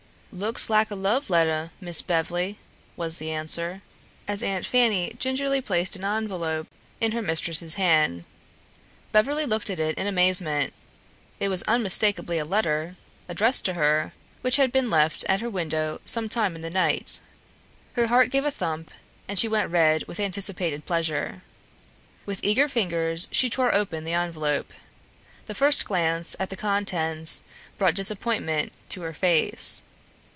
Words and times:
"Looks 0.33 0.69
lak 0.69 0.89
a 0.89 0.95
love 0.95 1.29
letteh. 1.29 1.71
Miss 1.81 2.01
Bev'ly," 2.01 2.57
was 2.95 3.17
the 3.17 3.31
answer, 3.31 3.81
as 4.29 4.41
Aunt 4.41 4.65
Fanny 4.65 5.13
gingerly 5.19 5.59
placed 5.59 5.97
an 5.97 6.05
envelope 6.05 6.67
in 7.01 7.11
her 7.11 7.21
mistress's 7.21 7.75
hand. 7.75 8.23
Beverly 9.11 9.45
looked 9.45 9.69
at 9.69 9.77
it 9.81 9.97
in 9.97 10.07
amazement. 10.07 10.71
It 11.41 11.49
was 11.49 11.63
unmistakably 11.63 12.37
a 12.37 12.45
letter, 12.45 12.95
addressed 13.27 13.65
to 13.65 13.73
her, 13.73 14.13
which 14.39 14.55
had 14.55 14.71
been 14.71 14.89
left 14.89 15.25
at 15.27 15.41
her 15.41 15.49
window 15.49 15.99
some 16.05 16.29
time 16.29 16.55
in 16.55 16.61
the 16.61 16.69
night. 16.69 17.19
Her 17.95 18.07
heart 18.07 18.29
gave 18.29 18.45
a 18.45 18.51
thump 18.51 18.91
and 19.27 19.37
she 19.37 19.49
went 19.49 19.69
red 19.69 20.03
with 20.05 20.17
anticipated 20.17 20.85
pleasure. 20.85 21.41
With 22.25 22.39
eager 22.41 22.69
fingers 22.69 23.27
she 23.33 23.49
tore 23.49 23.75
open 23.75 24.05
the 24.05 24.13
envelope. 24.13 24.71
The 25.47 25.55
first 25.55 25.83
glance 25.83 26.37
at 26.39 26.49
the 26.49 26.55
contents 26.55 27.43
brought 27.77 27.95
disappointment 27.95 28.71
to 28.91 29.01
her 29.01 29.13
face. 29.13 29.81